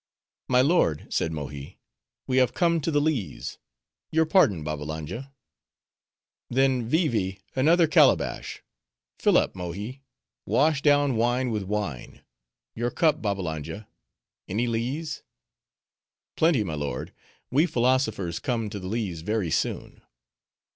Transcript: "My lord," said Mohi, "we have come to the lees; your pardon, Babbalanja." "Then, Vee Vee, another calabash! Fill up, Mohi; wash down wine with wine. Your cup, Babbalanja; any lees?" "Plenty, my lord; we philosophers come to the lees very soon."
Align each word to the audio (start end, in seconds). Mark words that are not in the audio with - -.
"My 0.47 0.61
lord," 0.61 1.05
said 1.13 1.31
Mohi, 1.31 1.77
"we 2.25 2.37
have 2.37 2.55
come 2.55 2.81
to 2.81 2.89
the 2.89 2.99
lees; 2.99 3.59
your 4.11 4.25
pardon, 4.25 4.63
Babbalanja." 4.63 5.31
"Then, 6.49 6.87
Vee 6.87 7.07
Vee, 7.07 7.39
another 7.55 7.85
calabash! 7.85 8.63
Fill 9.19 9.37
up, 9.37 9.53
Mohi; 9.55 10.01
wash 10.47 10.81
down 10.81 11.17
wine 11.17 11.51
with 11.51 11.61
wine. 11.61 12.23
Your 12.75 12.89
cup, 12.89 13.21
Babbalanja; 13.21 13.87
any 14.47 14.65
lees?" 14.65 15.21
"Plenty, 16.35 16.63
my 16.63 16.73
lord; 16.73 17.13
we 17.51 17.67
philosophers 17.67 18.39
come 18.39 18.71
to 18.71 18.79
the 18.79 18.87
lees 18.87 19.21
very 19.21 19.51
soon." 19.51 20.01